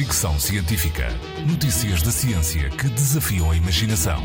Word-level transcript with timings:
Fricção 0.00 0.40
Científica. 0.40 1.08
Notícias 1.46 2.00
da 2.00 2.10
ciência 2.10 2.70
que 2.70 2.88
desafiam 2.88 3.50
a 3.50 3.54
imaginação. 3.54 4.18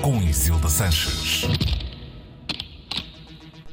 Com 0.00 0.22
Isilda 0.22 0.68
Sanches. 0.68 1.42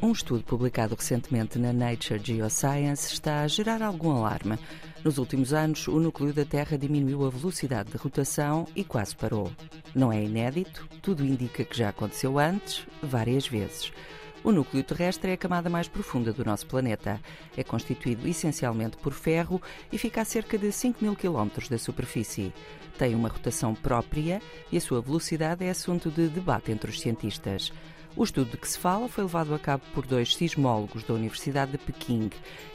Um 0.02 0.12
estudo 0.12 0.44
publicado 0.44 0.96
recentemente 0.96 1.60
na 1.60 1.72
Nature 1.72 2.20
Geoscience 2.20 3.14
está 3.14 3.42
a 3.42 3.48
gerar 3.48 3.84
algum 3.84 4.10
alarme. 4.10 4.58
Nos 5.04 5.20
últimos 5.20 5.54
anos, 5.54 5.88
o 5.88 6.00
núcleo 6.00 6.34
da 6.34 6.46
Terra 6.46 6.80
diminuiu 6.80 7.24
a 7.28 7.30
velocidade 7.30 7.92
de 7.92 7.98
rotação 7.98 8.68
e 8.76 8.84
quase 8.84 9.16
parou. 9.16 9.52
Não 9.94 10.12
é 10.12 10.24
inédito, 10.24 10.90
tudo 11.00 11.24
indica 11.24 11.64
que 11.64 11.78
já 11.78 11.90
aconteceu 11.90 12.40
antes, 12.40 12.88
várias 13.04 13.48
vezes. 13.48 13.92
O 14.46 14.52
núcleo 14.52 14.84
terrestre 14.84 15.32
é 15.32 15.34
a 15.34 15.38
camada 15.38 15.72
mais 15.72 15.88
profunda 15.88 16.32
do 16.32 16.46
nosso 16.46 16.68
planeta. 16.68 17.20
É 17.58 17.64
constituído 17.64 18.28
essencialmente 18.28 18.96
por 18.96 19.12
ferro 19.12 19.60
e 19.92 19.98
fica 19.98 20.22
a 20.22 20.26
cerca 20.26 20.56
de 20.56 20.72
5 20.72 21.04
mil 21.04 21.16
quilómetros 21.16 21.68
da 21.68 21.80
superfície. 21.80 22.54
Tem 22.96 23.16
uma 23.16 23.28
rotação 23.28 23.74
própria 23.74 24.40
e 24.72 24.78
a 24.78 24.82
sua 24.82 25.02
velocidade 25.02 25.66
é 25.66 25.72
assunto 25.72 26.12
de 26.12 26.28
debate 26.28 26.72
entre 26.72 26.92
os 26.92 27.02
cientistas. 27.02 27.74
O 28.16 28.24
estudo 28.24 28.52
de 28.52 28.58
que 28.58 28.70
se 28.70 28.78
fala 28.78 29.10
foi 29.10 29.24
levado 29.24 29.52
a 29.52 29.58
cabo 29.58 29.84
por 29.96 30.06
dois 30.06 30.36
sismólogos 30.36 31.04
da 31.04 31.16
Universidade 31.16 31.72
de 31.72 31.80
Pequim, 31.80 32.30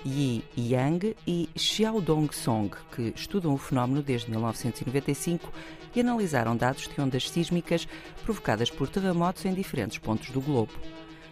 Yi 0.05 0.45
Yang 0.59 1.17
e 1.25 1.49
Xiaodong 1.55 2.35
Song, 2.35 2.77
que 2.97 3.13
estudam 3.15 3.55
o 3.55 3.57
fenómeno 3.57 4.03
desde 4.03 4.29
1995 4.29 5.53
e 5.95 6.01
analisaram 6.01 6.57
dados 6.57 6.89
de 6.89 7.01
ondas 7.01 7.31
sísmicas 7.31 7.87
provocadas 8.25 8.73
por 8.73 8.89
terremotos 8.89 9.45
em 9.45 9.55
diferentes 9.55 9.99
pontos 9.99 10.31
do 10.31 10.41
globo 10.41 10.73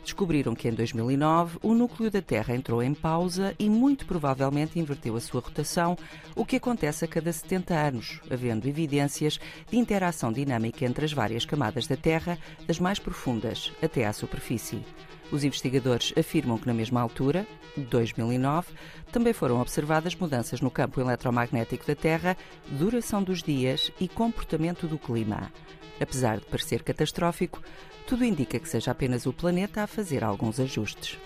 descobriram 0.08 0.54
que 0.54 0.68
em 0.68 0.72
2009 0.72 1.58
o 1.62 1.74
núcleo 1.74 2.10
da 2.10 2.22
Terra 2.22 2.54
entrou 2.54 2.82
em 2.82 2.94
pausa 2.94 3.54
e 3.58 3.68
muito 3.68 4.06
provavelmente 4.06 4.78
inverteu 4.78 5.16
a 5.16 5.20
sua 5.20 5.42
rotação, 5.42 5.98
o 6.34 6.46
que 6.46 6.56
acontece 6.56 7.04
a 7.04 7.08
cada 7.08 7.30
70 7.30 7.74
anos, 7.74 8.20
havendo 8.30 8.66
evidências 8.66 9.38
de 9.70 9.76
interação 9.76 10.32
dinâmica 10.32 10.86
entre 10.86 11.04
as 11.04 11.12
várias 11.12 11.44
camadas 11.44 11.86
da 11.86 11.96
Terra, 11.96 12.38
das 12.66 12.80
mais 12.80 12.98
profundas 12.98 13.70
até 13.82 14.06
à 14.06 14.12
superfície. 14.12 14.82
Os 15.30 15.44
investigadores 15.44 16.14
afirmam 16.16 16.56
que 16.56 16.66
na 16.66 16.72
mesma 16.72 17.02
altura, 17.02 17.46
2009, 17.76 18.72
também 19.12 19.34
foram 19.34 19.60
observadas 19.60 20.14
mudanças 20.14 20.62
no 20.62 20.70
campo 20.70 21.02
eletromagnético 21.02 21.86
da 21.86 21.94
Terra, 21.94 22.34
duração 22.66 23.22
dos 23.22 23.42
dias 23.42 23.92
e 24.00 24.08
comportamento 24.08 24.86
do 24.86 24.98
clima. 24.98 25.52
Apesar 26.00 26.38
de 26.38 26.46
parecer 26.46 26.82
catastrófico, 26.82 27.62
tudo 28.06 28.24
indica 28.24 28.58
que 28.58 28.68
seja 28.68 28.90
apenas 28.90 29.26
o 29.26 29.32
planeta 29.32 29.82
a 29.82 29.86
fazer 29.86 30.24
alguns 30.24 30.58
ajustes. 30.60 31.18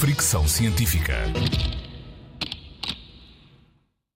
Fricção 0.00 0.46
científica. 0.46 1.14